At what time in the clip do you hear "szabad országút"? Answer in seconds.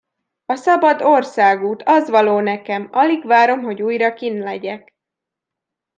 0.55-1.83